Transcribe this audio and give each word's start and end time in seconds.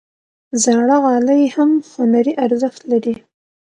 زاړه 0.63 0.97
غالۍ 1.03 1.43
هم 1.55 1.69
هنري 1.93 2.33
ارزښت 2.45 2.81
لري. 2.91 3.15